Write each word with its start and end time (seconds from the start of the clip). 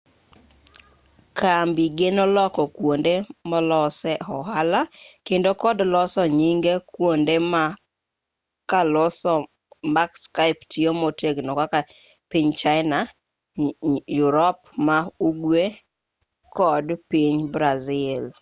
kambi 1.39 1.85
geno 1.97 2.23
loko 2.37 2.61
kuonde 2.75 3.13
molosee 3.49 4.19
ohala 4.37 4.81
kendo 5.27 5.49
kod 5.61 5.77
loso 5.93 6.23
nyinge 6.39 6.73
kuonde 6.93 7.35
ma 7.51 7.63
karloso 8.71 9.33
ma 9.93 10.03
skype 10.23 10.63
tiyo 10.71 10.91
motegno 11.01 11.51
kaka 11.61 11.79
piny 12.29 12.49
china 12.61 12.97
yurop 14.17 14.57
ma-ugwe 14.85 15.63
kod 16.57 16.85
piny 17.11 17.37
brazil 17.53 18.23